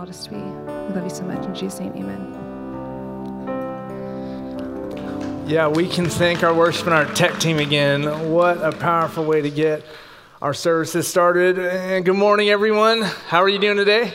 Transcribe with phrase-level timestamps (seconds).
[0.00, 0.36] called us to be.
[0.36, 1.44] We love you so much.
[1.44, 2.32] In Jesus' name, amen.
[5.46, 8.30] Yeah, we can thank our worship and our tech team again.
[8.30, 9.84] What a powerful way to get
[10.40, 11.58] our services started.
[11.58, 13.02] And good morning, everyone.
[13.02, 14.14] How are you doing today?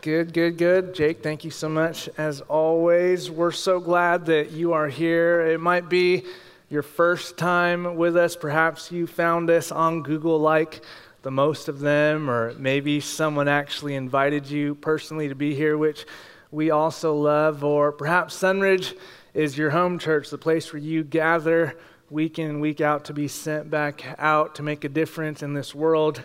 [0.00, 0.94] Good, good, good.
[0.94, 2.08] Jake, thank you so much.
[2.16, 5.40] As always, we're so glad that you are here.
[5.44, 6.22] It might be
[6.70, 8.36] your first time with us.
[8.36, 10.82] Perhaps you found us on Google, like
[11.28, 16.06] the most of them, or maybe someone actually invited you personally to be here, which
[16.50, 17.62] we also love.
[17.62, 18.96] Or perhaps Sunridge
[19.34, 21.76] is your home church, the place where you gather
[22.08, 25.74] week in week out to be sent back out to make a difference in this
[25.74, 26.24] world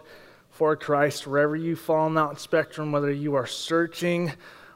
[0.50, 4.32] for Christ, wherever you fall on that spectrum, whether you are searching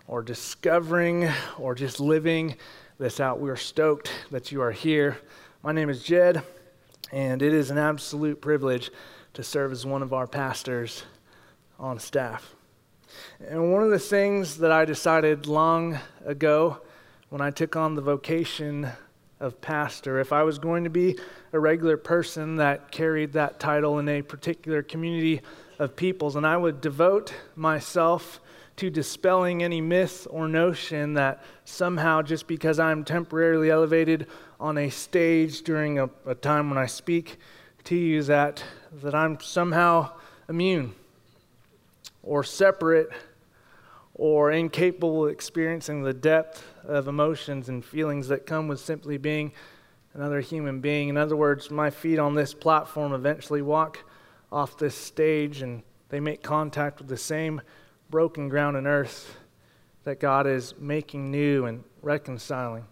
[0.10, 2.58] or discovering or just living
[3.00, 3.40] this out.
[3.40, 5.20] We are stoked that you are here.
[5.64, 6.44] My name is Jed,
[7.14, 8.92] and it is an absolute privilege
[9.38, 11.04] to serve as one of our pastors
[11.80, 12.56] on staff.
[13.40, 16.82] And one of the things that I decided long ago
[17.30, 18.90] when I took on the vocation
[19.40, 21.20] of pastor, if I was going to be
[21.54, 25.44] a regular person that carried that title in a particular community
[25.78, 28.40] of peoples, and I would devote myself
[28.78, 34.26] to dispelling any myth or notion that somehow just because I'm temporarily elevated
[34.60, 37.38] on a stage during a, a time when I speak
[37.88, 38.62] to you that,
[39.02, 40.12] that I'm somehow
[40.50, 40.94] immune
[42.22, 43.10] or separate
[44.14, 49.54] or incapable of experiencing the depth of emotions and feelings that come with simply being
[50.14, 51.08] another human being.
[51.08, 54.04] In other words, my feet on this platform eventually walk
[54.52, 57.62] off this stage and they make contact with the same
[58.10, 59.38] broken ground and earth
[60.04, 62.84] that God is making new and reconciling.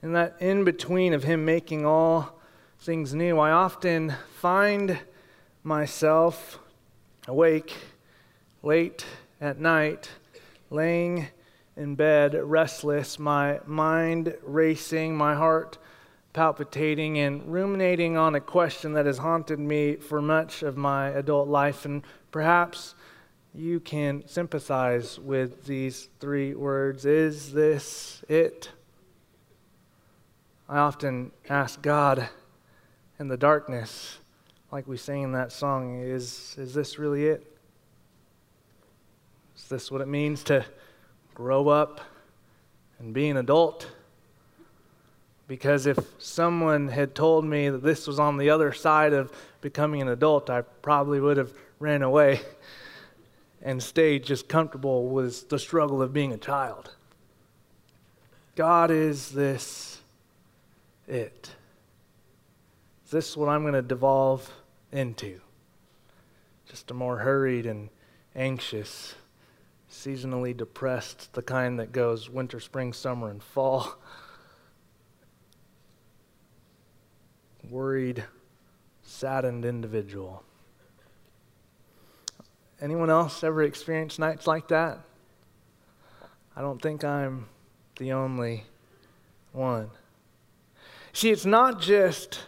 [0.00, 2.35] And that in between of Him making all
[2.80, 4.98] things new, I often find
[5.62, 6.58] myself
[7.26, 7.74] awake
[8.62, 9.04] late
[9.40, 10.10] at night,
[10.70, 11.28] laying
[11.76, 15.78] in bed, restless, my mind racing, my heart
[16.32, 21.48] palpitating and ruminating on a question that has haunted me for much of my adult
[21.48, 21.86] life.
[21.86, 22.94] And perhaps
[23.54, 28.70] you can sympathize with these three words Is this it?
[30.68, 32.28] I often ask God
[33.18, 34.18] in the darkness,
[34.70, 37.56] like we sang in that song, is, is this really it?
[39.56, 40.64] Is this what it means to
[41.34, 42.00] grow up
[42.98, 43.90] and be an adult?
[45.48, 50.02] Because if someone had told me that this was on the other side of becoming
[50.02, 52.40] an adult, I probably would have ran away
[53.62, 56.94] and stayed just comfortable with the struggle of being a child.
[58.56, 60.00] God, is this
[61.06, 61.50] it?
[63.06, 64.50] Is this what I'm going to devolve
[64.90, 65.40] into?
[66.68, 67.88] Just a more hurried and
[68.34, 69.14] anxious,
[69.88, 73.96] seasonally depressed, the kind that goes winter, spring, summer, and fall.
[77.70, 78.24] worried,
[79.04, 80.42] saddened individual.
[82.80, 84.98] Anyone else ever experienced nights like that?
[86.56, 87.46] I don't think I'm
[88.00, 88.64] the only
[89.52, 89.90] one.
[91.12, 92.40] See, it's not just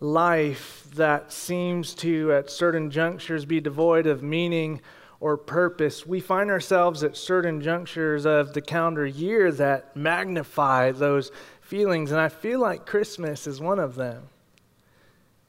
[0.00, 4.80] life that seems to, at certain junctures, be devoid of meaning
[5.20, 6.06] or purpose.
[6.06, 12.20] We find ourselves at certain junctures of the calendar year that magnify those feelings, and
[12.20, 14.30] I feel like Christmas is one of them.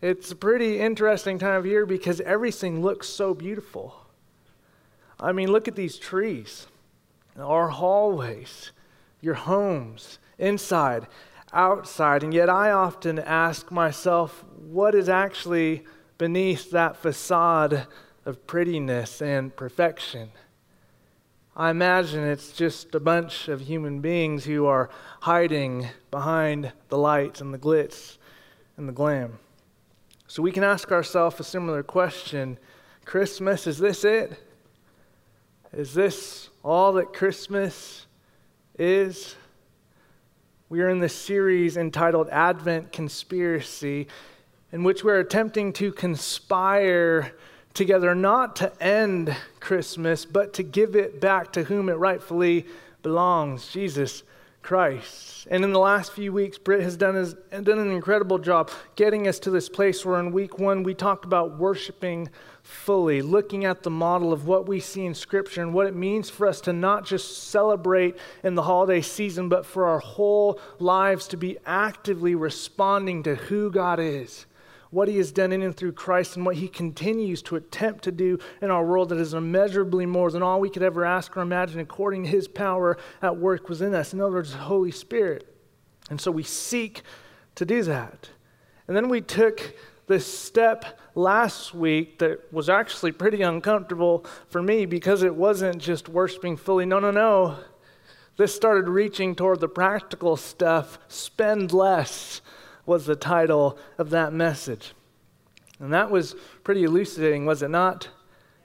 [0.01, 3.95] It's a pretty interesting time of year because everything looks so beautiful.
[5.19, 6.67] I mean, look at these trees,
[7.39, 8.71] our hallways,
[9.21, 11.07] your homes, inside,
[11.53, 12.23] outside.
[12.23, 15.83] And yet, I often ask myself, what is actually
[16.17, 17.87] beneath that facade
[18.25, 20.31] of prettiness and perfection?
[21.55, 24.89] I imagine it's just a bunch of human beings who are
[25.21, 28.17] hiding behind the lights and the glitz
[28.77, 29.39] and the glam.
[30.27, 32.57] So we can ask ourselves a similar question
[33.03, 34.39] Christmas, is this it?
[35.73, 38.05] Is this all that Christmas
[38.77, 39.35] is?
[40.71, 44.07] We are in this series entitled Advent Conspiracy,
[44.71, 47.33] in which we're attempting to conspire
[47.73, 52.67] together not to end Christmas, but to give it back to whom it rightfully
[53.03, 54.23] belongs Jesus
[54.61, 55.45] Christ.
[55.51, 59.27] And in the last few weeks, Britt has done, his, done an incredible job getting
[59.27, 62.29] us to this place where in week one we talked about worshiping
[62.71, 66.29] fully, looking at the model of what we see in Scripture and what it means
[66.29, 71.27] for us to not just celebrate in the holiday season, but for our whole lives
[71.27, 74.45] to be actively responding to who God is,
[74.89, 78.11] what he has done in and through Christ and what he continues to attempt to
[78.11, 81.41] do in our world that is immeasurably more than all we could ever ask or
[81.41, 84.13] imagine according to his power at work within us.
[84.13, 85.53] In other words, the Holy Spirit.
[86.09, 87.03] And so we seek
[87.55, 88.29] to do that.
[88.87, 89.75] And then we took
[90.11, 96.09] this step last week that was actually pretty uncomfortable for me because it wasn't just
[96.09, 96.85] worshiping fully.
[96.85, 97.55] No, no, no.
[98.35, 100.99] This started reaching toward the practical stuff.
[101.07, 102.41] Spend less
[102.85, 104.93] was the title of that message.
[105.79, 106.35] And that was
[106.65, 108.09] pretty elucidating, was it not?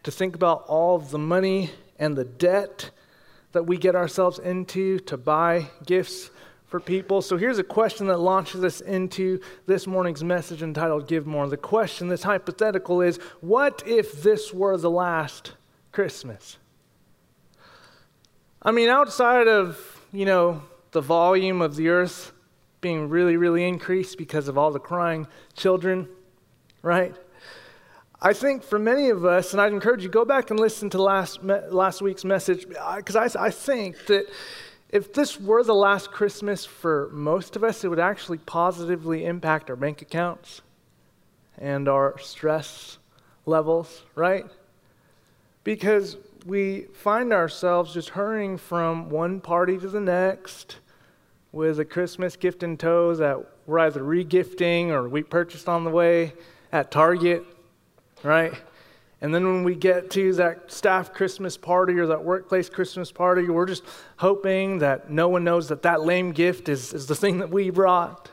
[0.03, 2.91] To think about all of the money and the debt
[3.53, 6.31] that we get ourselves into to buy gifts
[6.67, 7.23] for people.
[7.23, 11.49] So here's a question that launches us into this morning's message entitled Give More.
[11.49, 15.53] The question, this hypothetical, is what if this were the last
[15.93, 16.59] Christmas?
[18.63, 22.33] I mean, outside of, you know, the volume of the earth
[22.81, 26.09] being really, really increased because of all the crying children,
[26.83, 27.15] right?
[28.21, 31.03] I think for many of us, and I'd encourage you go back and listen to
[31.03, 34.27] last last week's message, uh, because I, I think that
[34.97, 39.69] if this were the last Christmas for most of us, it would actually positively impact
[39.69, 40.63] our bank accounts
[41.59, 42.97] and our stress
[43.45, 44.47] levels, right?
[45.65, 46.17] Because
[46.47, 50.77] we find ourselves just hurrying from one party to the next
[51.53, 55.91] with a Christmas gift in tow that we're either regifting or we purchased on the
[55.91, 56.33] way
[56.73, 57.45] at Target,
[58.23, 58.55] right?
[59.23, 63.49] And then when we get to that staff Christmas party or that workplace Christmas party,
[63.49, 63.85] we're just
[64.19, 67.71] hoping that no one knows that that lame gift is, is the thing that we
[67.71, 68.29] brought.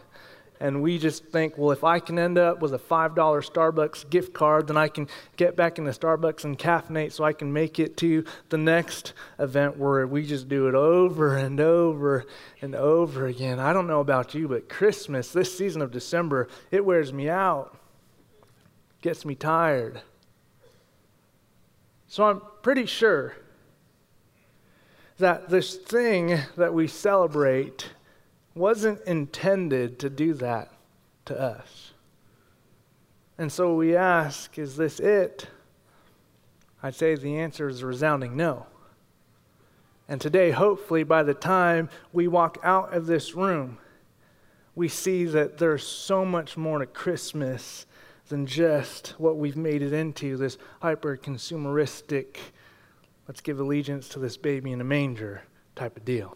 [0.59, 4.33] And we just think, well, if I can end up with a $5 Starbucks gift
[4.33, 7.97] card, then I can get back into Starbucks and caffeinate so I can make it
[7.97, 12.25] to the next event where we just do it over and over
[12.61, 13.59] and over again.
[13.59, 17.77] I don't know about you, but Christmas, this season of December, it wears me out,
[19.01, 20.01] gets me tired.
[22.13, 23.33] So I'm pretty sure
[25.17, 27.89] that this thing that we celebrate
[28.53, 30.71] wasn't intended to do that
[31.25, 31.93] to us.
[33.39, 35.47] And so we ask, is this it?
[36.83, 38.67] I'd say the answer is a resounding no.
[40.07, 43.79] And today, hopefully, by the time we walk out of this room,
[44.75, 47.87] we see that there's so much more to Christmas
[48.33, 52.37] than just what we've made it into this hyper consumeristic,
[53.27, 55.43] let's give allegiance to this baby in a manger
[55.75, 56.35] type of deal.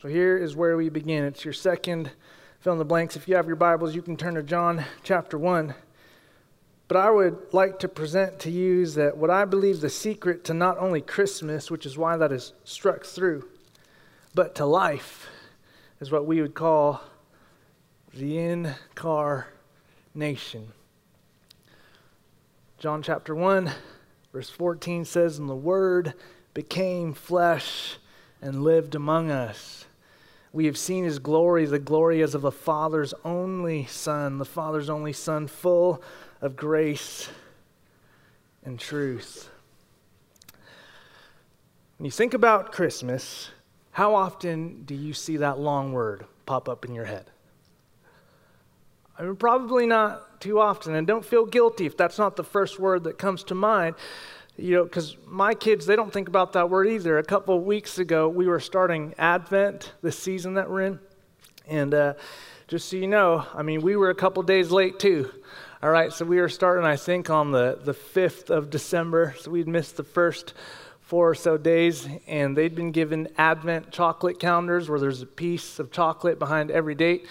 [0.00, 1.22] So here is where we begin.
[1.22, 2.10] It's your second
[2.58, 3.14] fill in the blanks.
[3.14, 5.72] If you have your Bibles, you can turn to John chapter 1.
[6.88, 10.52] But I would like to present to you that what I believe the secret to
[10.52, 13.48] not only Christmas, which is why that is struck through,
[14.34, 15.28] but to life
[16.00, 17.02] is what we would call
[18.12, 19.46] the in car
[20.14, 20.72] nation.
[22.78, 23.70] John chapter 1,
[24.32, 26.14] verse 14 says, And the Word
[26.54, 27.96] became flesh
[28.40, 29.86] and lived among us.
[30.52, 34.90] We have seen his glory, the glory as of the Father's only Son, the Father's
[34.90, 36.02] only Son, full
[36.40, 37.30] of grace
[38.64, 39.48] and truth.
[41.96, 43.50] When you think about Christmas,
[43.92, 47.26] how often do you see that long word pop up in your head?
[49.38, 50.94] Probably not too often.
[50.94, 53.94] And don't feel guilty if that's not the first word that comes to mind.
[54.56, 57.18] You know, because my kids, they don't think about that word either.
[57.18, 60.98] A couple of weeks ago, we were starting Advent, the season that we're in.
[61.66, 62.14] And uh,
[62.68, 65.32] just so you know, I mean, we were a couple days late too.
[65.82, 69.34] All right, so we were starting, I think, on the, the 5th of December.
[69.40, 70.54] So we'd missed the first
[71.00, 75.78] four or so days, and they'd been given Advent chocolate calendars where there's a piece
[75.78, 77.26] of chocolate behind every date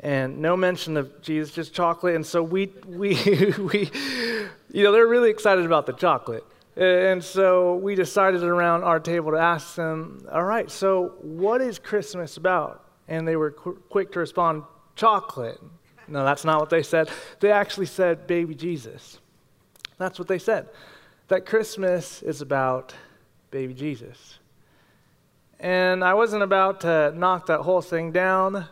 [0.00, 2.14] and no mention of Jesus, just chocolate.
[2.14, 3.14] And so we, we,
[3.58, 3.90] we,
[4.70, 6.44] you know, they're really excited about the chocolate.
[6.76, 11.78] And so we decided around our table to ask them, all right, so what is
[11.78, 12.84] Christmas about?
[13.08, 15.58] And they were qu- quick to respond, chocolate.
[16.06, 17.08] No, that's not what they said.
[17.40, 19.18] They actually said, baby Jesus.
[19.96, 20.68] That's what they said.
[21.28, 22.94] That Christmas is about
[23.50, 24.38] baby Jesus.
[25.58, 28.66] And I wasn't about to knock that whole thing down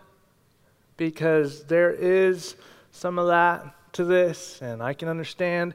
[0.97, 2.57] because there is
[2.91, 5.75] some of that to this, and I can understand.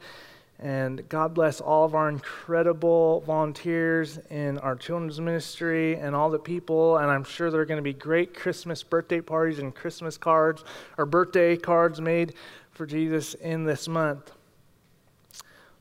[0.61, 6.37] And God bless all of our incredible volunteers in our children's ministry and all the
[6.37, 6.97] people.
[6.97, 10.65] And I'm sure there are going to be great Christmas birthday parties and Christmas cards
[10.97, 12.33] or birthday cards made
[12.71, 14.33] for Jesus in this month.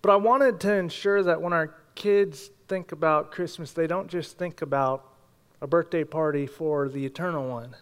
[0.00, 4.38] But I wanted to ensure that when our kids think about Christmas, they don't just
[4.38, 5.12] think about
[5.60, 7.74] a birthday party for the eternal one.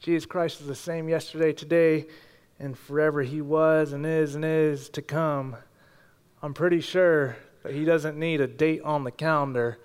[0.00, 2.06] Jesus Christ is the same yesterday, today,
[2.58, 5.56] and forever he was and is and is to come,
[6.42, 9.78] I'm pretty sure that he doesn't need a date on the calendar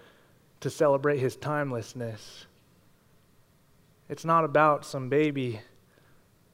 [0.60, 2.46] to celebrate his timelessness.
[4.10, 5.62] It's not about some baby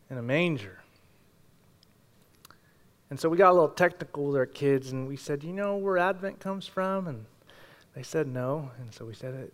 [0.09, 0.79] in a manger.
[3.09, 5.77] And so we got a little technical with our kids, and we said, You know
[5.77, 7.07] where Advent comes from?
[7.07, 7.25] And
[7.95, 8.71] they said no.
[8.79, 9.49] And so we said,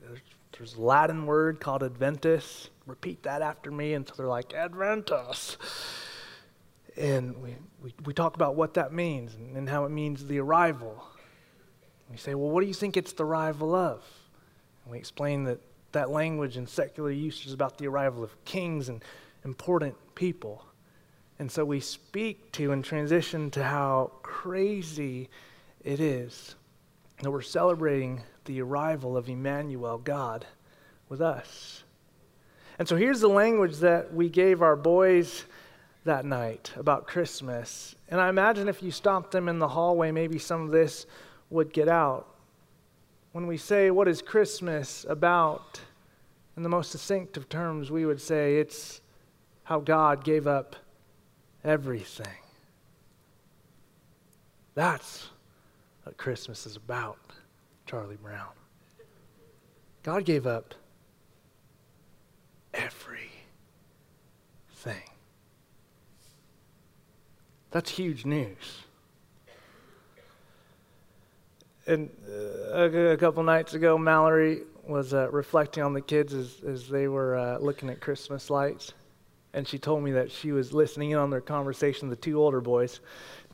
[0.58, 2.70] There's a Latin word called Adventus.
[2.86, 3.94] Repeat that after me.
[3.94, 5.58] until they're like, Adventus.
[6.96, 10.40] And we, we, we talk about what that means and, and how it means the
[10.40, 11.04] arrival.
[12.10, 14.04] We say, Well, what do you think it's the arrival of?
[14.84, 15.60] And we explain that
[15.94, 19.04] that language in secular use is about the arrival of kings and
[19.46, 20.63] important people.
[21.40, 25.30] And so we speak to and transition to how crazy
[25.84, 26.56] it is
[27.22, 30.46] that we're celebrating the arrival of Emmanuel, God,
[31.10, 31.84] with us.
[32.84, 35.46] And so here's the language that we gave our boys
[36.04, 37.96] that night about Christmas.
[38.10, 41.06] And I imagine if you stopped them in the hallway, maybe some of this
[41.50, 42.28] would get out.
[43.32, 45.80] When we say, What is Christmas about?
[46.58, 49.00] In the most succinct of terms, we would say it's
[49.63, 50.75] how God gave up
[51.63, 52.36] everything.
[54.75, 55.30] That's
[56.04, 57.18] what Christmas is about,
[57.86, 58.52] Charlie Brown.
[60.04, 60.75] God gave up
[62.74, 63.30] everything.
[67.72, 68.82] That's huge news.
[71.88, 76.88] And uh, a, couple nights ago, Mallory was uh, reflecting on the kids as, as
[76.88, 78.94] they were uh, looking at Christmas lights
[79.53, 82.10] and she told me that she was listening in on their conversation.
[82.10, 83.01] The two older boys,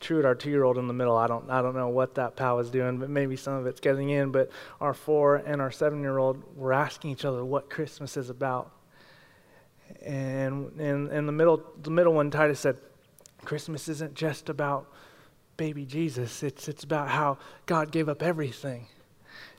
[0.00, 1.16] Truett, our two-year-old in the middle.
[1.16, 3.80] I don't, I don't know what that pal is doing, but maybe some of it's
[3.80, 4.32] getting in.
[4.32, 4.50] But
[4.80, 8.72] our four and our seven-year-old were asking each other what Christmas is about.
[10.02, 12.78] And in, the middle, the middle one, Titus said,
[13.44, 14.90] "Christmas isn't just about
[15.56, 16.42] baby Jesus.
[16.42, 18.86] It's it's about how God gave up everything."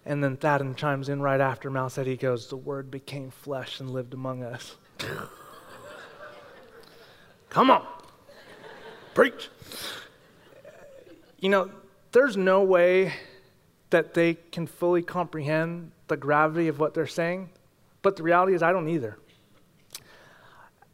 [0.06, 3.80] And then Thadden chimes in right after Mal said, he goes, "The Word became flesh
[3.80, 4.76] and lived among us."
[7.50, 7.86] Come on.
[9.14, 9.50] Preach.
[11.40, 11.70] You know,
[12.14, 13.14] there's no way
[13.90, 17.50] that they can fully comprehend the gravity of what they're saying,
[18.02, 19.18] but the reality is, I don't either.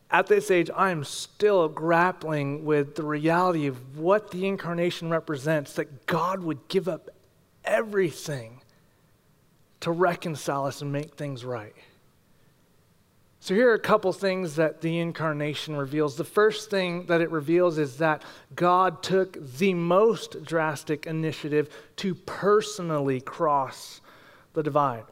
[0.09, 5.73] At this age, I am still grappling with the reality of what the incarnation represents
[5.73, 7.09] that God would give up
[7.65, 8.61] everything
[9.81, 11.73] to reconcile us and make things right.
[13.39, 16.15] So, here are a couple things that the incarnation reveals.
[16.15, 18.23] The first thing that it reveals is that
[18.55, 24.01] God took the most drastic initiative to personally cross
[24.53, 25.03] the divide.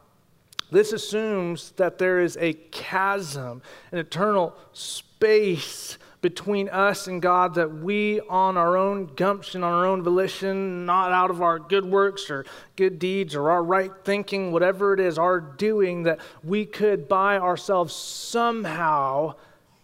[0.70, 7.72] This assumes that there is a chasm, an eternal space between us and God that
[7.72, 12.30] we, on our own gumption, on our own volition, not out of our good works
[12.30, 12.44] or
[12.74, 17.38] good deeds or our right thinking, whatever it is, our doing, that we could by
[17.38, 19.34] ourselves somehow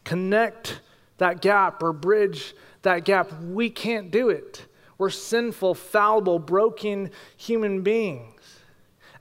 [0.03, 0.81] connect
[1.19, 3.33] that gap or bridge that gap.
[3.41, 4.67] We can't do it.
[4.99, 8.42] We're sinful, fallible, broken human beings.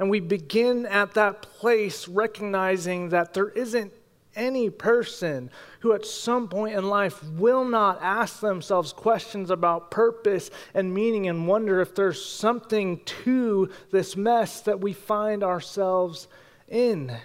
[0.01, 3.93] And we begin at that place recognizing that there isn't
[4.36, 10.50] any person who at some point in life will not ask themselves questions about purpose
[10.74, 16.27] and meaning and wonder if there's something to this mess that we find ourselves
[16.67, 17.15] in.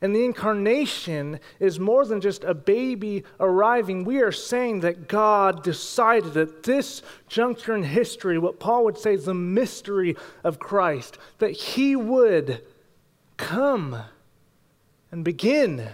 [0.00, 4.04] And the incarnation is more than just a baby arriving.
[4.04, 9.14] We are saying that God decided at this juncture in history, what Paul would say
[9.14, 12.62] is the mystery of Christ, that he would
[13.38, 14.02] come
[15.10, 15.88] and begin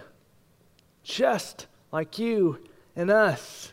[1.04, 2.58] just like you
[2.96, 3.72] and us,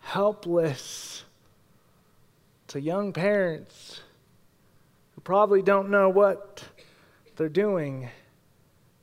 [0.00, 1.24] helpless
[2.68, 4.00] to young parents
[5.14, 6.62] who probably don't know what
[7.36, 8.08] they're doing.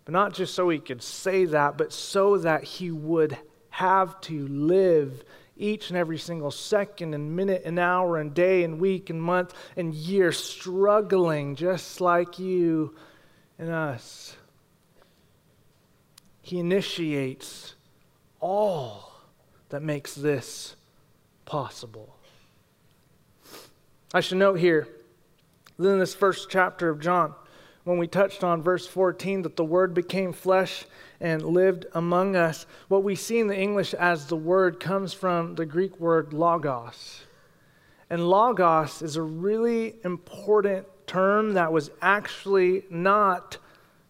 [0.10, 3.38] But not just so he could say that, but so that he would
[3.70, 5.24] have to live
[5.56, 9.54] each and every single second and minute and hour and day and week and month
[9.78, 12.96] and year struggling just like you
[13.60, 14.36] and us.
[16.42, 17.76] He initiates
[18.40, 19.12] all
[19.70, 20.76] that makes this
[21.46, 22.16] possible.
[24.12, 24.88] I should note here,
[25.78, 27.36] in this first chapter of John,
[27.90, 30.86] when we touched on verse 14, that the Word became flesh
[31.20, 35.56] and lived among us, what we see in the English as the Word comes from
[35.56, 37.24] the Greek word logos.
[38.08, 43.58] And logos is a really important term that was actually not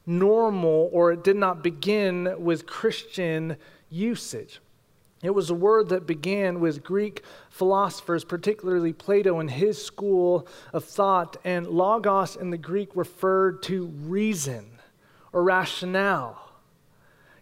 [0.06, 3.56] normal or it did not begin with Christian
[3.90, 4.60] usage.
[5.22, 10.86] It was a word that began with Greek philosophers, particularly Plato and his school of
[10.86, 11.36] thought.
[11.44, 14.80] And logos in the Greek referred to reason
[15.34, 16.49] or rationale.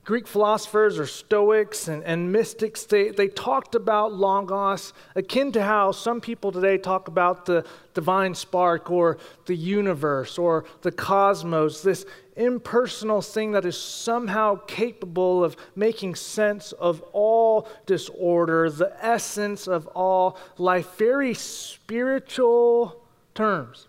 [0.08, 5.92] Greek philosophers or Stoics and, and mystics, they, they talked about Logos akin to how
[5.92, 12.06] some people today talk about the divine spark or the universe or the cosmos, this
[12.38, 19.88] impersonal thing that is somehow capable of making sense of all disorder, the essence of
[19.88, 23.04] all life, very spiritual
[23.36, 23.88] terms.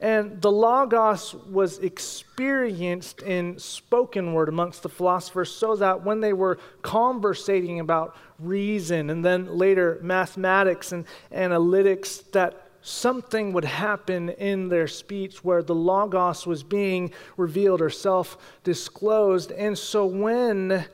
[0.00, 6.32] And the Logos was experienced in spoken word amongst the philosophers so that when they
[6.32, 14.68] were conversating about reason and then later mathematics and analytics, that something would happen in
[14.68, 19.50] their speech where the Logos was being revealed or self disclosed.
[19.52, 20.84] And so when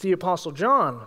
[0.00, 1.06] the Apostle John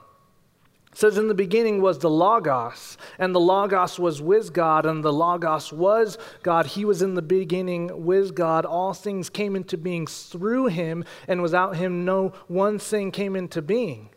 [0.93, 5.13] says, In the beginning was the Logos, and the Logos was with God, and the
[5.13, 6.65] Logos was God.
[6.65, 8.65] He was in the beginning with God.
[8.65, 13.61] All things came into being through him, and without him, no one thing came into
[13.61, 14.09] being.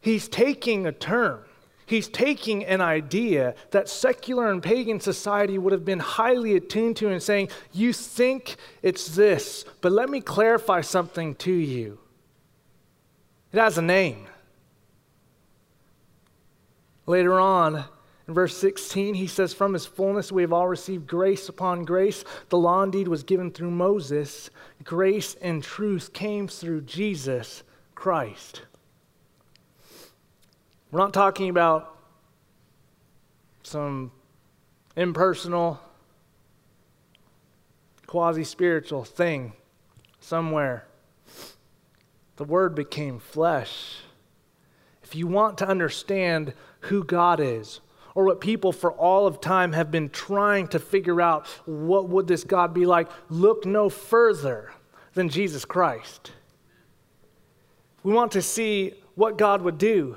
[0.00, 1.40] He's taking a term,
[1.86, 7.08] he's taking an idea that secular and pagan society would have been highly attuned to
[7.08, 11.98] and saying, You think it's this, but let me clarify something to you.
[13.52, 14.27] It has a name.
[17.08, 17.86] Later on,
[18.26, 22.22] in verse 16, he says, From his fullness we have all received grace upon grace.
[22.50, 24.50] The law indeed was given through Moses,
[24.84, 27.62] grace and truth came through Jesus
[27.94, 28.60] Christ.
[30.90, 31.98] We're not talking about
[33.62, 34.12] some
[34.94, 35.80] impersonal,
[38.06, 39.54] quasi spiritual thing
[40.20, 40.84] somewhere.
[42.36, 44.02] The Word became flesh.
[45.02, 47.80] If you want to understand who God is,
[48.14, 52.26] or what people for all of time have been trying to figure out what would
[52.26, 54.72] this God be like, look no further
[55.14, 56.32] than Jesus Christ.
[58.02, 60.16] We want to see what God would do,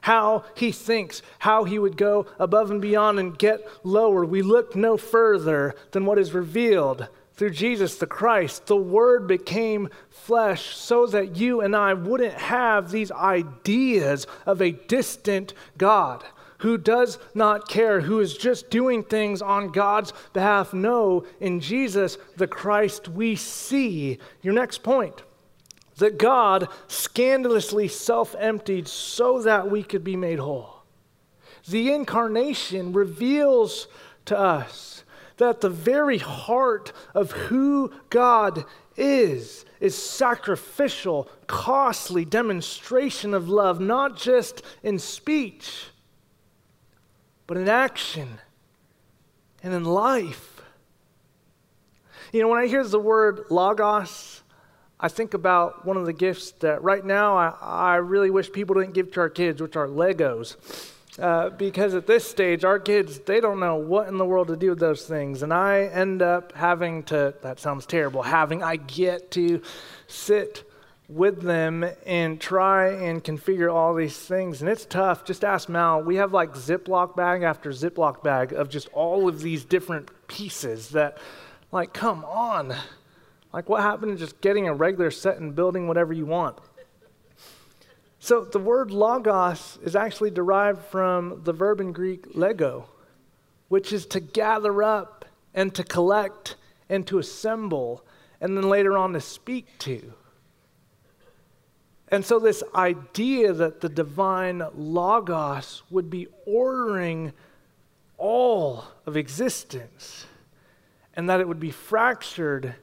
[0.00, 4.24] how he thinks, how he would go above and beyond and get lower.
[4.24, 7.08] We look no further than what is revealed
[7.40, 8.66] through Jesus the Christ.
[8.66, 14.72] The Word became flesh so that you and I wouldn't have these ideas of a
[14.72, 16.22] distant God
[16.58, 20.74] who does not care, who is just doing things on God's behalf.
[20.74, 24.18] No, in Jesus the Christ, we see.
[24.42, 25.22] Your next point
[25.96, 30.82] that God scandalously self emptied so that we could be made whole.
[31.66, 33.88] The incarnation reveals
[34.26, 35.04] to us
[35.40, 38.64] that the very heart of who God
[38.96, 45.86] is is sacrificial, costly demonstration of love, not just in speech,
[47.46, 48.38] but in action
[49.62, 50.60] and in life.
[52.32, 54.42] You know, when I hear the word logos,
[55.00, 58.74] I think about one of the gifts that right now I, I really wish people
[58.74, 60.56] didn't give to our kids, which are Legos.
[61.20, 64.56] Uh, because at this stage, our kids, they don't know what in the world to
[64.56, 65.42] do with those things.
[65.42, 69.60] And I end up having to, that sounds terrible, having, I get to
[70.06, 70.64] sit
[71.10, 74.62] with them and try and configure all these things.
[74.62, 75.24] And it's tough.
[75.24, 76.02] Just ask Mal.
[76.02, 80.90] We have like Ziploc bag after Ziploc bag of just all of these different pieces
[80.90, 81.18] that,
[81.70, 82.74] like, come on.
[83.52, 86.56] Like, what happened to just getting a regular set and building whatever you want?
[88.20, 92.88] So the word logos is actually derived from the verb in Greek lego,
[93.68, 96.56] which is to gather up and to collect
[96.90, 98.04] and to assemble
[98.38, 100.12] and then later on to speak to.
[102.08, 107.32] And so, this idea that the divine Logos would be ordering
[108.18, 110.26] all of existence
[111.14, 112.74] and that it would be fractured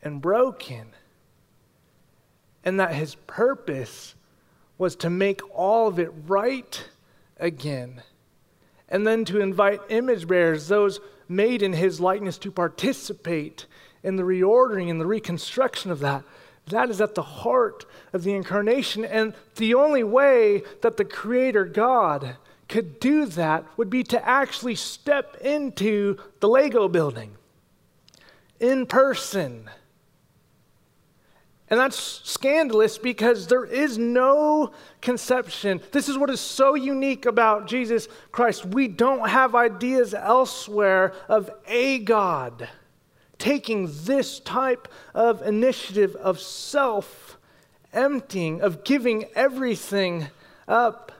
[0.00, 0.86] and broken,
[2.64, 4.14] and that his purpose
[4.82, 6.88] was to make all of it right
[7.36, 8.02] again.
[8.88, 13.66] And then to invite image bearers, those made in his likeness, to participate
[14.02, 16.24] in the reordering and the reconstruction of that.
[16.66, 19.04] That is at the heart of the incarnation.
[19.04, 22.36] And the only way that the Creator God
[22.68, 27.36] could do that would be to actually step into the Lego building
[28.58, 29.70] in person
[31.72, 35.80] and that's scandalous because there is no conception.
[35.90, 38.66] This is what is so unique about Jesus Christ.
[38.66, 42.68] We don't have ideas elsewhere of a God
[43.38, 47.38] taking this type of initiative of self
[47.94, 50.26] emptying, of giving everything
[50.68, 51.10] up.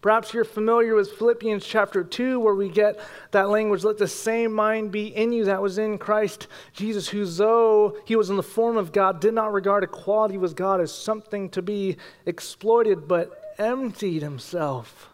[0.00, 3.00] Perhaps you're familiar with Philippians chapter 2, where we get
[3.32, 7.24] that language let the same mind be in you that was in Christ Jesus, who,
[7.24, 10.92] though he was in the form of God, did not regard equality with God as
[10.92, 15.10] something to be exploited, but emptied himself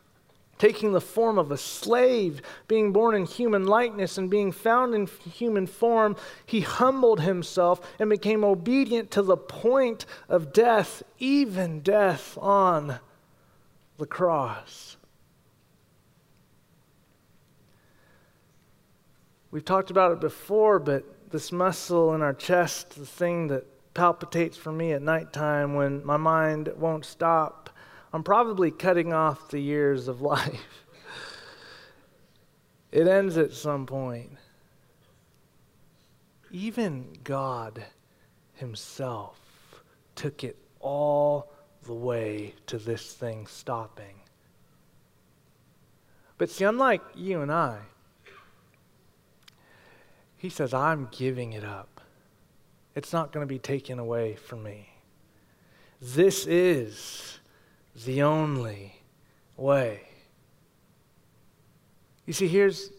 [0.63, 5.09] taking the form of a slave, being born in human likeness, and being found in
[5.09, 6.15] human form,
[6.47, 13.01] he humbled himself and became obedient to the point of death, even death on
[14.03, 14.97] the cross.
[19.51, 24.57] We've talked about it before, but this muscle in our chest, the thing that palpitates
[24.57, 27.71] for me at nighttime when my mind won't stop
[28.13, 30.85] I'm probably cutting off the years of life.
[32.91, 34.33] it ends at some point.
[36.51, 37.85] Even God
[38.55, 39.39] Himself
[40.15, 41.52] took it all
[41.85, 44.15] the way to this thing stopping.
[46.39, 47.79] But see, unlike you and I,
[50.37, 52.01] He says, I'm giving it up.
[52.97, 54.89] It's not going to be taken away from me.
[56.01, 57.39] This is
[58.05, 59.01] the only
[59.57, 60.01] way.
[62.27, 62.91] You see, here's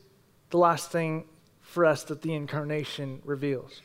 [0.51, 1.25] the last thing
[1.59, 3.81] for us that the incarnation reveals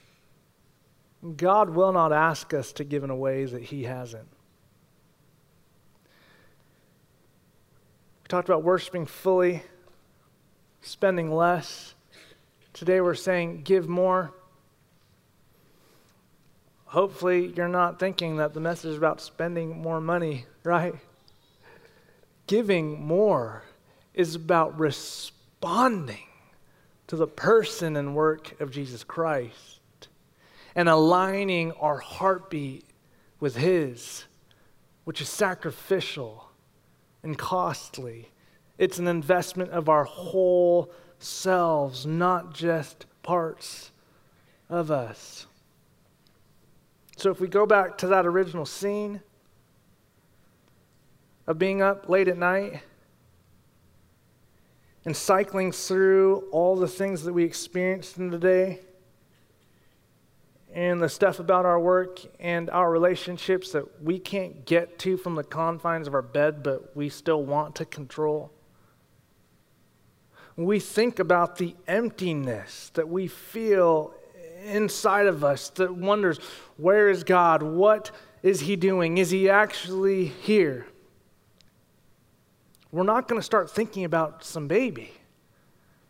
[1.37, 4.29] God will not ask us to give in a way that He hasn't.
[8.29, 9.62] We talked about worshiping fully,
[10.83, 11.95] spending less.
[12.75, 14.35] Today we're saying give more.
[16.85, 20.95] Hopefully, you're not thinking that the message is about spending more money, right?
[22.47, 23.62] Giving more
[24.12, 26.27] is about responding
[27.07, 30.09] to the person and work of Jesus Christ
[30.75, 32.85] and aligning our heartbeat
[33.41, 34.27] with His,
[35.05, 36.48] which is sacrificial
[37.22, 38.31] and costly.
[38.78, 43.90] It's an investment of our whole selves, not just parts
[44.68, 45.46] of us.
[47.16, 49.20] So if we go back to that original scene
[51.46, 52.83] of being up late at night
[55.04, 58.81] and cycling through all the things that we experienced in the day
[60.79, 65.35] and the stuff about our work and our relationships that we can't get to from
[65.35, 68.53] the confines of our bed, but we still want to control.
[70.55, 74.14] We think about the emptiness that we feel
[74.67, 76.38] inside of us that wonders,
[76.77, 77.61] where is God?
[77.61, 78.12] What
[78.45, 79.19] is He doing?
[79.19, 80.87] Is He actually here?
[82.93, 85.11] We're not going to start thinking about some baby.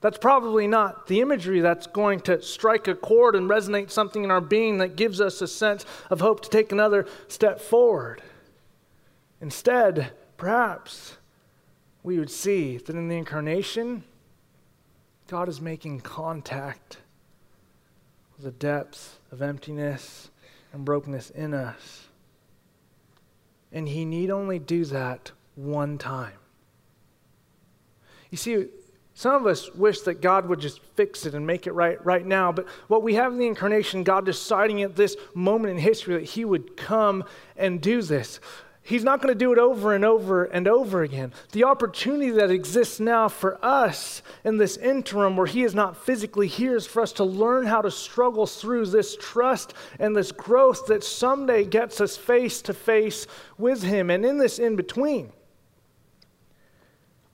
[0.01, 4.31] That's probably not the imagery that's going to strike a chord and resonate something in
[4.31, 8.23] our being that gives us a sense of hope to take another step forward.
[9.41, 11.17] Instead, perhaps
[12.05, 14.05] we would see that in the incarnation,
[15.27, 16.99] God is making contact
[18.37, 20.31] with the depths of emptiness
[20.73, 22.07] and brokenness in us.
[23.73, 26.39] And he need only do that one time.
[28.31, 28.69] You see,
[29.19, 32.25] some of us wish that God would just fix it and make it right right
[32.25, 32.53] now.
[32.53, 36.23] But what we have in the incarnation, God deciding at this moment in history that
[36.23, 37.25] He would come
[37.57, 38.39] and do this.
[38.81, 41.33] He's not going to do it over and over and over again.
[41.51, 46.47] The opportunity that exists now for us in this interim where He is not physically
[46.47, 50.87] here is for us to learn how to struggle through this trust and this growth
[50.87, 53.27] that someday gets us face to face
[53.59, 54.11] with Him.
[54.11, 55.33] And in this in between,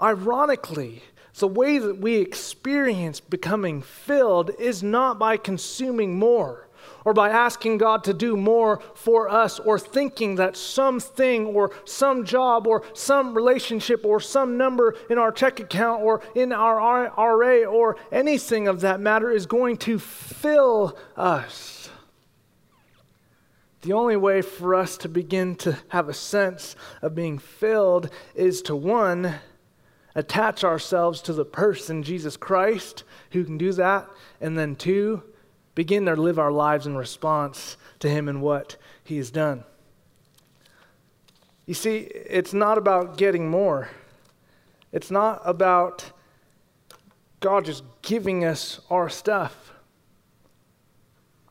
[0.01, 1.03] ironically,
[1.38, 6.68] the way that we experience becoming filled is not by consuming more
[7.05, 12.25] or by asking God to do more for us, or thinking that something or some
[12.25, 17.64] job or some relationship or some number in our check account or in our IRA
[17.64, 21.90] or anything of that matter is going to fill us.
[23.83, 28.62] The only way for us to begin to have a sense of being filled is
[28.62, 29.35] to one,
[30.14, 34.09] attach ourselves to the person, Jesus Christ, who can do that,
[34.40, 35.22] and then two,
[35.74, 39.64] begin to live our lives in response to Him and what He has done.
[41.66, 43.88] You see, it's not about getting more,
[44.92, 46.12] it's not about
[47.40, 49.72] God just giving us our stuff.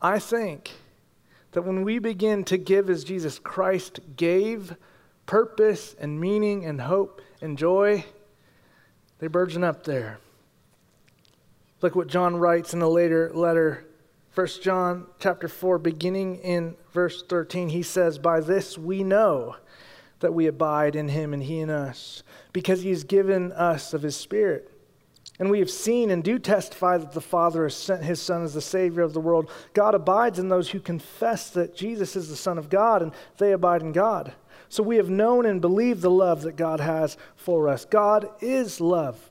[0.00, 0.70] I think
[1.52, 4.76] that when we begin to give as Jesus Christ gave,
[5.26, 8.04] purpose and meaning and hope and joy,
[9.24, 10.18] they burgeon up there.
[11.80, 13.86] Look what John writes in a later letter
[14.34, 19.56] 1 John chapter 4 beginning in verse 13 he says by this we know
[20.20, 24.02] that we abide in him and he in us, because he has given us of
[24.02, 24.70] his Spirit.
[25.38, 28.52] And we have seen and do testify that the Father has sent his Son as
[28.52, 29.50] the Savior of the world.
[29.72, 33.52] God abides in those who confess that Jesus is the Son of God, and they
[33.52, 34.34] abide in God.
[34.74, 37.84] So we have known and believed the love that God has for us.
[37.84, 39.30] God is love.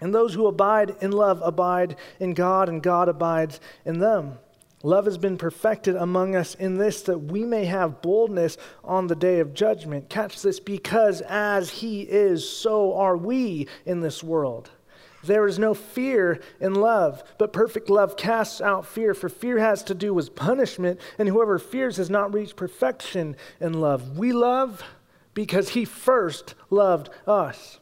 [0.00, 4.36] And those who abide in love abide in God, and God abides in them.
[4.82, 9.14] Love has been perfected among us in this that we may have boldness on the
[9.14, 10.08] day of judgment.
[10.08, 14.70] Catch this because as He is, so are we in this world.
[15.26, 19.82] There is no fear in love, but perfect love casts out fear, for fear has
[19.84, 24.18] to do with punishment, and whoever fears has not reached perfection in love.
[24.18, 24.82] We love
[25.32, 27.80] because He first loved us.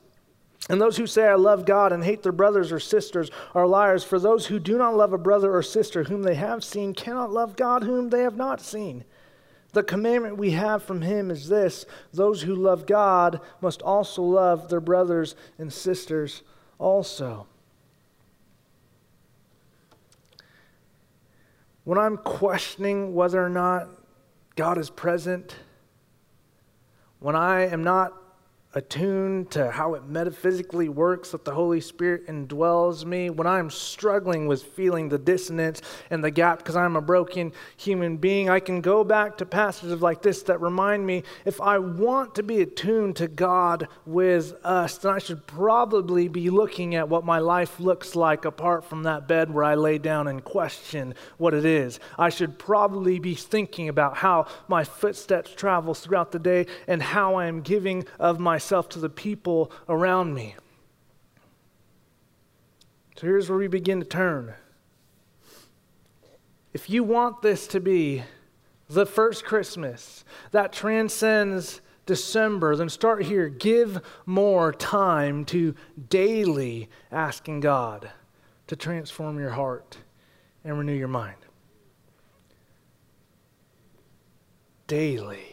[0.68, 4.04] And those who say, I love God and hate their brothers or sisters are liars.
[4.04, 7.32] For those who do not love a brother or sister whom they have seen cannot
[7.32, 9.04] love God whom they have not seen.
[9.72, 14.68] The commandment we have from him is this those who love God must also love
[14.68, 16.42] their brothers and sisters
[16.78, 17.46] also.
[21.84, 23.88] When I'm questioning whether or not
[24.54, 25.56] God is present,
[27.18, 28.21] when I am not
[28.74, 34.46] attuned to how it metaphysically works that the Holy Spirit indwells me, when I'm struggling
[34.46, 38.80] with feeling the dissonance and the gap because I'm a broken human being, I can
[38.80, 43.16] go back to passages like this that remind me if I want to be attuned
[43.16, 48.16] to God with us, then I should probably be looking at what my life looks
[48.16, 52.00] like apart from that bed where I lay down and question what it is.
[52.18, 57.34] I should probably be thinking about how my footsteps travel throughout the day and how
[57.34, 60.54] I am giving of my myself to the people around me.
[63.16, 64.54] So here's where we begin to turn.
[66.72, 68.22] If you want this to be
[68.88, 73.48] the first Christmas that transcends December, then start here.
[73.48, 75.74] Give more time to
[76.08, 78.12] daily asking God
[78.68, 79.98] to transform your heart
[80.64, 81.36] and renew your mind.
[84.86, 85.51] Daily.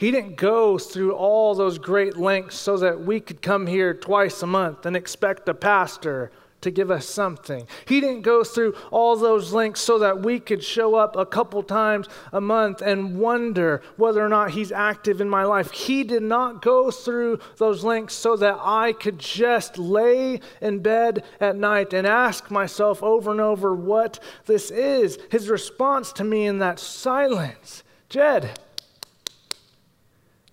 [0.00, 4.42] He didn't go through all those great lengths so that we could come here twice
[4.42, 6.32] a month and expect a pastor
[6.62, 7.66] to give us something.
[7.84, 11.62] He didn't go through all those lengths so that we could show up a couple
[11.62, 15.70] times a month and wonder whether or not He's active in my life.
[15.70, 21.24] He did not go through those lengths so that I could just lay in bed
[21.40, 25.18] at night and ask myself over and over what this is.
[25.30, 28.58] His response to me in that silence Jed,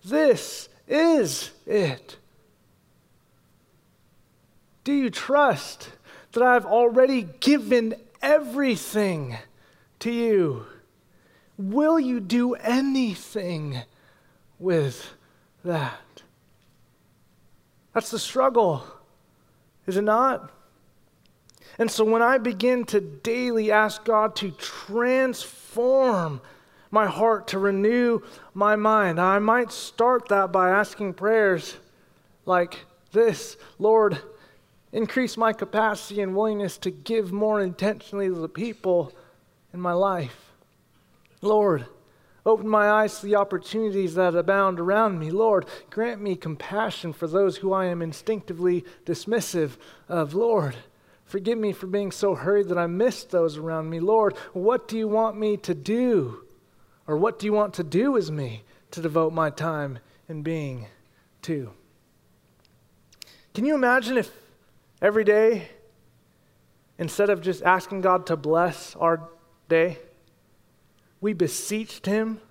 [0.04, 2.16] this is it.
[4.84, 5.90] Do you trust
[6.32, 9.36] that I've already given everything
[10.00, 10.66] to you?
[11.58, 13.82] Will you do anything
[14.58, 15.14] with
[15.64, 16.22] that?
[17.92, 18.84] That's the struggle,
[19.86, 20.52] is it not?
[21.78, 26.40] And so when I begin to daily ask God to transform
[26.90, 28.20] my heart, to renew
[28.54, 29.20] my mind.
[29.20, 31.76] I might start that by asking prayers
[32.46, 34.18] like this Lord,
[34.92, 39.12] increase my capacity and willingness to give more intentionally to the people
[39.72, 40.52] in my life.
[41.42, 41.86] Lord,
[42.44, 45.30] open my eyes to the opportunities that abound around me.
[45.30, 49.76] Lord, grant me compassion for those who I am instinctively dismissive
[50.08, 50.34] of.
[50.34, 50.76] Lord,
[51.24, 54.00] forgive me for being so hurried that I missed those around me.
[54.00, 56.44] Lord, what do you want me to do?
[57.08, 60.86] Or what do you want to do as me to devote my time and being
[61.42, 61.72] to?
[63.54, 64.30] Can you imagine if
[65.00, 65.70] every day,
[66.98, 69.30] instead of just asking God to bless our
[69.70, 69.98] day,
[71.20, 72.42] we beseeched Him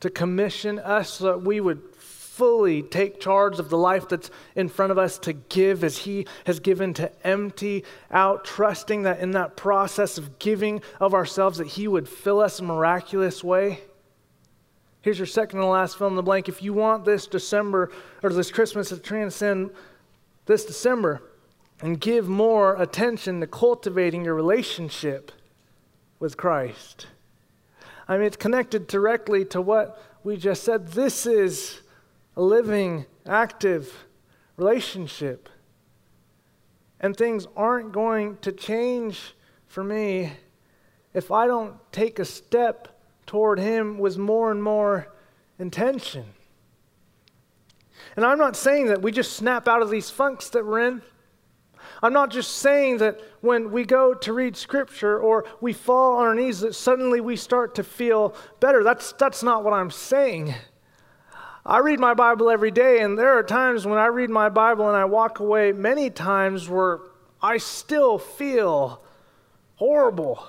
[0.00, 1.94] to commission us so that we would
[2.40, 6.26] fully take charge of the life that's in front of us to give as He
[6.46, 11.66] has given to empty out, trusting that in that process of giving of ourselves that
[11.66, 13.80] He would fill us in a miraculous way.
[15.02, 16.48] Here's your second and last fill in the blank.
[16.48, 19.70] If you want this December or this Christmas to transcend
[20.46, 21.20] this December
[21.82, 25.30] and give more attention to cultivating your relationship
[26.18, 27.06] with Christ.
[28.08, 30.88] I mean, it's connected directly to what we just said.
[30.88, 31.80] This is
[32.40, 34.06] a living, active
[34.56, 35.50] relationship.
[36.98, 39.34] And things aren't going to change
[39.66, 40.32] for me
[41.12, 45.12] if I don't take a step toward Him with more and more
[45.58, 46.24] intention.
[48.16, 51.02] And I'm not saying that we just snap out of these funks that we're in.
[52.02, 56.26] I'm not just saying that when we go to read scripture or we fall on
[56.26, 58.82] our knees that suddenly we start to feel better.
[58.82, 60.54] That's, that's not what I'm saying.
[61.64, 64.88] I read my Bible every day, and there are times when I read my Bible
[64.88, 67.00] and I walk away many times where
[67.42, 69.02] I still feel
[69.76, 70.42] horrible.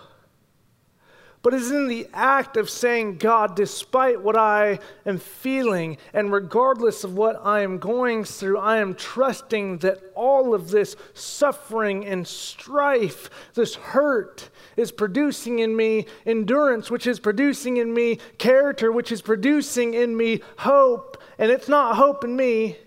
[1.44, 4.78] But it's in the act of saying, God, despite what I
[5.08, 10.54] am feeling and regardless of what I am going through, I am trusting that all
[10.54, 17.78] of this suffering and strife, this hurt, is producing in me endurance, which is producing
[17.78, 21.18] in me character, which is producing in me hope.
[21.40, 22.78] And it's not hope in me,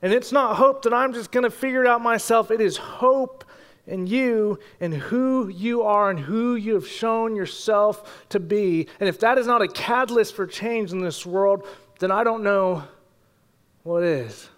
[0.00, 2.50] and it's not hope that I'm just going to figure it out myself.
[2.50, 3.44] It is hope
[3.86, 8.86] in you and who you are and who you have shown yourself to be.
[9.00, 11.66] And if that is not a catalyst for change in this world,
[11.98, 12.84] then I don't know
[13.82, 14.48] what is.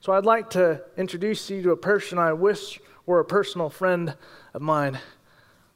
[0.00, 4.16] So I'd like to introduce you to a person I wish were a personal friend
[4.54, 4.98] of mine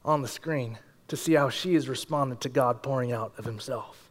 [0.03, 0.77] on the screen
[1.09, 4.09] to see how she has responded to God pouring out of himself.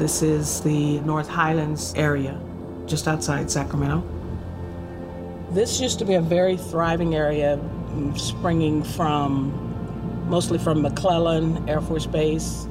[0.00, 2.40] This is the North Highlands area,
[2.86, 4.02] just outside Sacramento.
[5.50, 7.60] This used to be a very thriving area,
[8.16, 9.52] springing from
[10.26, 12.66] mostly from McClellan Air Force Base.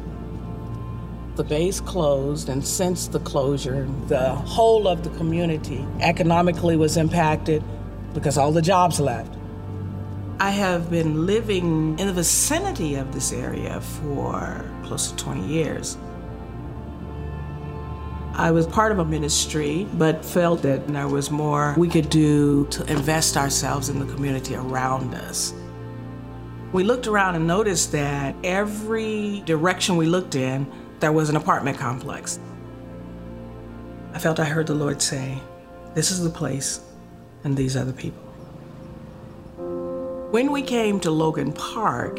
[1.36, 7.64] The base closed, and since the closure, the whole of the community economically was impacted
[8.16, 9.32] because all the jobs left.
[10.40, 15.96] I have been living in the vicinity of this area for close to 20 years.
[18.40, 22.68] I was part of a ministry, but felt that there was more we could do
[22.68, 25.54] to invest ourselves in the community around us.
[26.72, 30.72] We looked around and noticed that every direction we looked in,
[31.02, 32.40] there was an apartment complex.
[34.14, 35.38] I felt I heard the Lord say,
[35.94, 36.80] This is the place,
[37.44, 38.24] and these are the people.
[40.32, 42.18] When we came to Logan Park,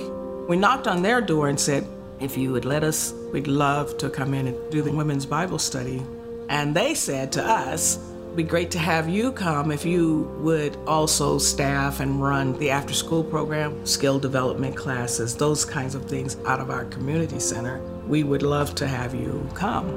[0.51, 1.87] we knocked on their door and said,
[2.21, 5.59] if you would let us, we'd love to come in and do the women's Bible
[5.59, 6.03] study.
[6.49, 7.99] And they said to us,
[8.37, 12.95] be great to have you come if you would also staff and run the after
[12.95, 17.81] school program, skill development classes, those kinds of things out of our community center.
[18.07, 19.89] We would love to have you come.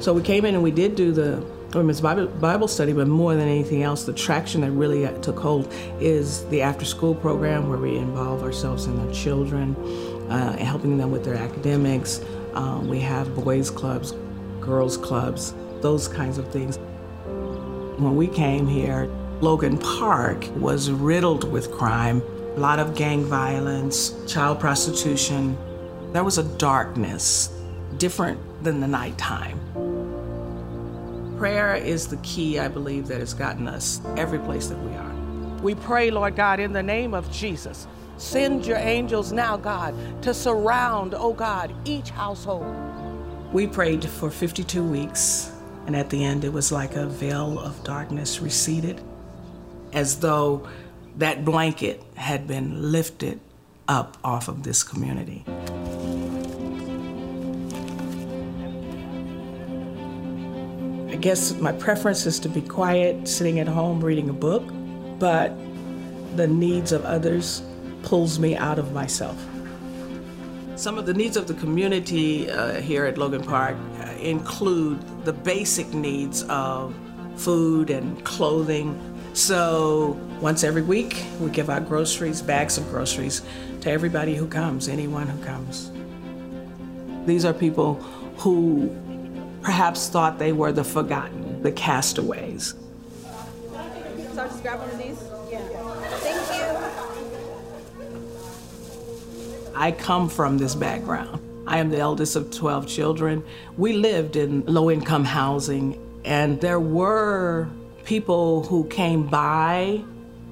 [0.00, 1.44] So we came in and we did do the
[1.74, 5.72] women's Bible, Bible study, but more than anything else, the traction that really took hold
[6.00, 9.74] is the after school program where we involve ourselves in the children,
[10.30, 12.20] uh, helping them with their academics.
[12.54, 14.14] Um, we have boys' clubs,
[14.60, 16.78] girls' clubs, those kinds of things.
[17.98, 19.10] When we came here,
[19.40, 22.22] Logan Park was riddled with crime,
[22.56, 25.58] a lot of gang violence, child prostitution.
[26.12, 27.50] There was a darkness
[27.98, 29.60] different than the nighttime.
[31.44, 35.14] Prayer is the key, I believe, that has gotten us every place that we are.
[35.60, 37.86] We pray, Lord God, in the name of Jesus.
[38.16, 42.74] Send your angels now, God, to surround, oh God, each household.
[43.52, 45.52] We prayed for 52 weeks,
[45.86, 49.02] and at the end, it was like a veil of darkness receded,
[49.92, 50.66] as though
[51.18, 53.38] that blanket had been lifted
[53.86, 55.44] up off of this community.
[61.24, 64.62] Guess my preference is to be quiet, sitting at home reading a book,
[65.18, 65.56] but
[66.36, 67.62] the needs of others
[68.02, 69.42] pulls me out of myself.
[70.76, 75.32] Some of the needs of the community uh, here at Logan Park uh, include the
[75.32, 76.94] basic needs of
[77.36, 78.94] food and clothing.
[79.32, 83.40] So once every week, we give out groceries, bags of groceries,
[83.80, 85.90] to everybody who comes, anyone who comes.
[87.24, 87.94] These are people
[88.36, 88.94] who
[89.64, 92.74] perhaps thought they were the forgotten, the castaways.
[92.74, 95.18] So I'll just grab one of these?
[95.50, 95.66] Yeah.
[96.20, 98.14] Thank you.
[99.74, 101.40] I come from this background.
[101.66, 103.42] I am the eldest of 12 children.
[103.78, 107.66] We lived in low income housing, and there were
[108.04, 110.04] people who came by,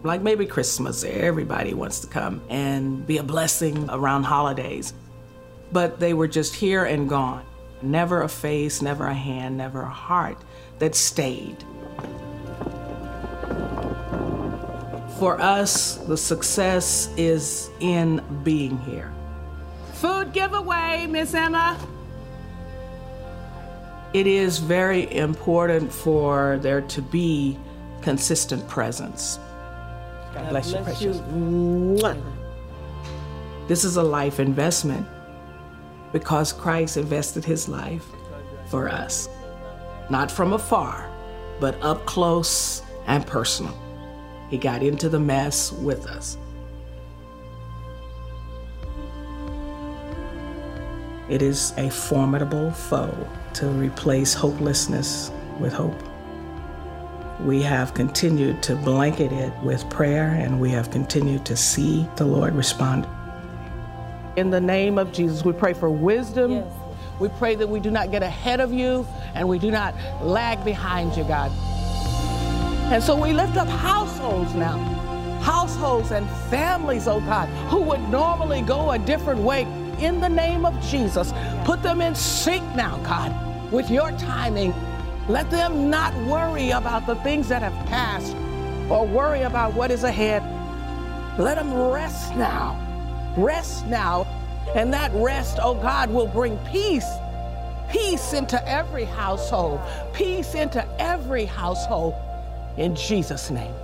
[0.04, 4.94] like maybe Christmas, everybody wants to come and be a blessing around holidays.
[5.70, 7.44] But they were just here and gone.
[7.82, 10.38] Never a face, never a hand, never a heart
[10.78, 11.56] that stayed.
[15.18, 19.12] For us, the success is in being here.
[19.94, 21.78] Food giveaway, Miss Emma.
[24.12, 27.56] It is very important for there to be
[28.02, 29.38] consistent presence.
[30.34, 31.20] God bless you, precious.
[33.68, 35.06] This is a life investment
[36.12, 38.06] because Christ invested his life
[38.66, 39.28] for us.
[40.10, 41.10] Not from afar,
[41.60, 43.76] but up close and personal.
[44.50, 46.36] He got into the mess with us.
[51.28, 53.16] It is a formidable foe
[53.54, 55.94] to replace hopelessness with hope.
[57.40, 62.26] We have continued to blanket it with prayer and we have continued to see the
[62.26, 63.06] Lord respond.
[64.36, 66.64] In the name of Jesus, we pray for wisdom.
[67.20, 70.64] We pray that we do not get ahead of you and we do not lag
[70.64, 71.52] behind you, God.
[72.90, 74.78] And so we lift up households now,
[75.42, 79.62] households and families, oh God, who would normally go a different way.
[80.00, 81.32] In the name of Jesus,
[81.64, 84.74] put them in sync now, God, with your timing.
[85.28, 88.34] Let them not worry about the things that have passed
[88.90, 90.42] or worry about what is ahead.
[91.38, 92.91] Let them rest now.
[93.36, 94.26] Rest now.
[94.74, 97.08] And that rest, oh God, will bring peace.
[97.90, 99.80] Peace into every household.
[100.14, 102.14] Peace into every household
[102.78, 103.74] in Jesus' name.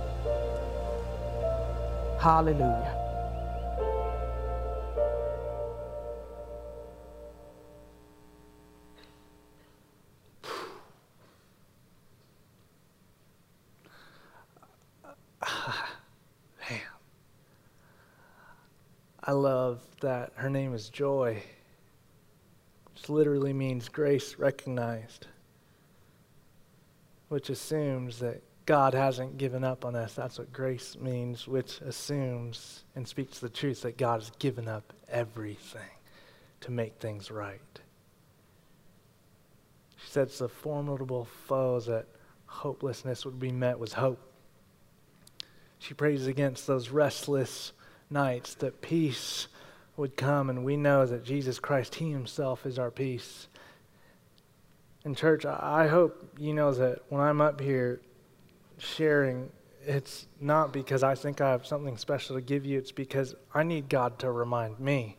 [2.19, 2.98] Hallelujah.
[19.29, 21.43] I love that her name is Joy,
[22.91, 25.27] which literally means grace recognized,
[27.27, 30.15] which assumes that God hasn't given up on us.
[30.15, 34.93] That's what grace means, which assumes and speaks the truth that God has given up
[35.07, 35.91] everything
[36.61, 37.79] to make things right.
[39.97, 42.07] She said the formidable foes that
[42.47, 44.27] hopelessness would be met with hope.
[45.77, 47.73] She prays against those restless
[48.09, 49.47] nights that peace
[49.97, 53.47] would come, and we know that Jesus Christ, He Himself, is our peace.
[55.03, 58.01] And, church, I hope you know that when I'm up here
[58.77, 59.49] sharing,
[59.85, 63.63] it's not because I think I have something special to give you, it's because I
[63.63, 65.17] need God to remind me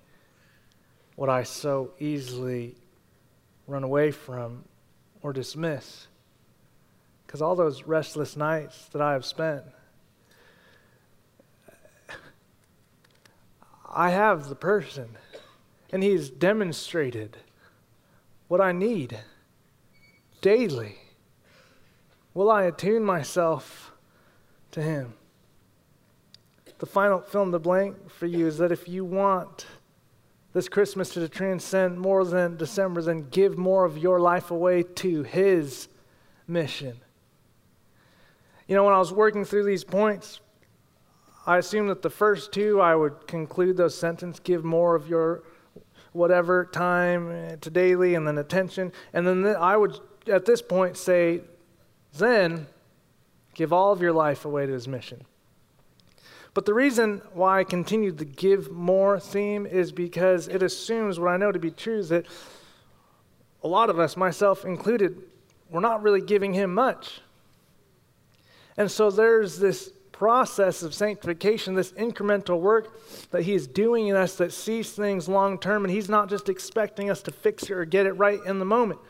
[1.17, 2.77] what I so easily
[3.67, 4.65] run away from
[5.23, 6.07] or dismiss.
[7.27, 9.65] Because all those restless nights that I have spent,
[13.91, 15.17] I have the person,
[15.93, 17.37] and He's demonstrated
[18.49, 19.19] what I need
[20.41, 20.97] daily.
[22.33, 23.93] Will I attune myself
[24.71, 25.15] to Him?
[26.79, 29.67] The final fill in the blank for you is that if you want
[30.53, 35.23] this Christmas to transcend more than December, then give more of your life away to
[35.23, 35.89] His
[36.47, 37.01] mission.
[38.67, 40.41] You know, when I was working through these points,
[41.47, 45.43] I assume that the first two I would conclude those sentences give more of your
[46.13, 48.93] whatever time eh, to daily and then attention.
[49.13, 51.41] And then I would, at this point, say,
[52.15, 52.67] then
[53.55, 55.25] give all of your life away to his mission.
[56.53, 61.31] But the reason why I continued the give more theme is because it assumes what
[61.31, 62.27] I know to be true is that
[63.63, 65.23] a lot of us, myself included,
[65.71, 67.21] we're not really giving him much.
[68.77, 72.95] And so there's this process of sanctification, this incremental work
[73.31, 77.09] that He's doing in us that sees things long term, and He's not just expecting
[77.09, 79.01] us to fix it or get it right in the moment.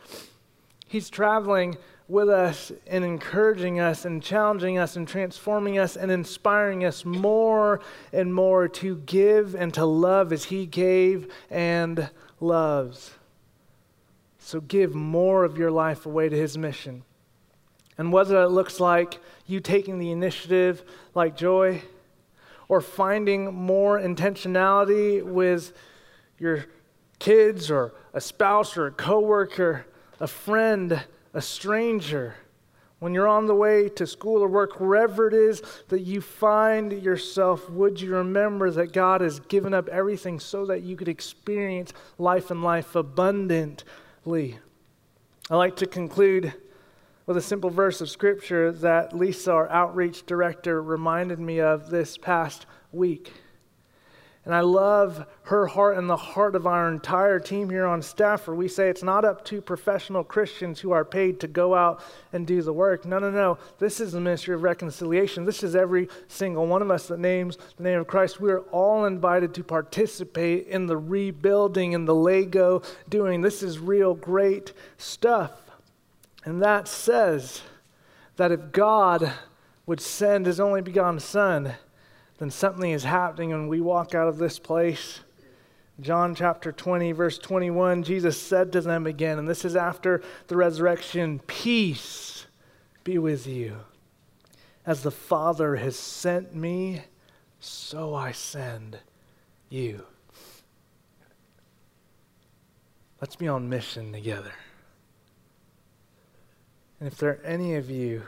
[0.86, 6.84] He's traveling with us and encouraging us and challenging us and transforming us and inspiring
[6.84, 7.80] us more
[8.12, 12.08] and more to give and to love as He gave and
[12.38, 13.14] loves.
[14.38, 17.02] So give more of your life away to His mission.
[17.98, 20.84] And whether it looks like you taking the initiative
[21.14, 21.82] like joy,
[22.68, 25.76] or finding more intentionality with
[26.38, 26.66] your
[27.18, 29.86] kids, or a spouse, or a coworker,
[30.20, 32.36] a friend, a stranger,
[33.00, 37.02] when you're on the way to school or work, wherever it is that you find
[37.02, 41.94] yourself, would you remember that God has given up everything so that you could experience
[42.18, 44.58] life and life abundantly?
[45.50, 46.52] I like to conclude
[47.30, 52.18] with a simple verse of scripture that Lisa, our outreach director, reminded me of this
[52.18, 53.32] past week.
[54.44, 58.48] And I love her heart and the heart of our entire team here on staff,
[58.48, 62.02] where we say it's not up to professional Christians who are paid to go out
[62.32, 63.04] and do the work.
[63.04, 63.58] No, no, no.
[63.78, 65.44] This is the ministry of reconciliation.
[65.44, 68.40] This is every single one of us that names the name of Christ.
[68.40, 73.40] We are all invited to participate in the rebuilding and the Lego doing.
[73.40, 75.69] This is real great stuff.
[76.44, 77.62] And that says
[78.36, 79.32] that if God
[79.86, 81.74] would send his only begotten Son,
[82.38, 85.20] then something is happening when we walk out of this place.
[86.00, 90.56] John chapter 20, verse 21, Jesus said to them again, and this is after the
[90.56, 92.46] resurrection Peace
[93.04, 93.76] be with you.
[94.86, 97.02] As the Father has sent me,
[97.58, 98.98] so I send
[99.68, 100.06] you.
[103.20, 104.54] Let's be on mission together.
[107.00, 108.22] And if there are any of you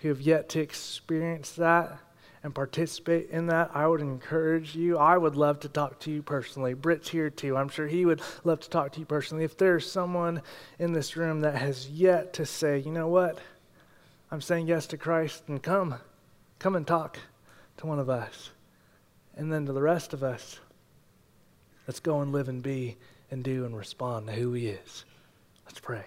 [0.00, 1.98] who have yet to experience that
[2.42, 4.98] and participate in that, I would encourage you.
[4.98, 6.74] I would love to talk to you personally.
[6.74, 7.56] Britt's here too.
[7.56, 9.44] I'm sure he would love to talk to you personally.
[9.44, 10.42] If there's someone
[10.78, 13.38] in this room that has yet to say, you know what,
[14.30, 15.94] I'm saying yes to Christ, and come,
[16.58, 17.18] come and talk
[17.78, 18.50] to one of us.
[19.36, 20.58] And then to the rest of us,
[21.86, 22.96] let's go and live and be
[23.30, 25.04] and do and respond to who He is.
[25.64, 26.04] Let's pray.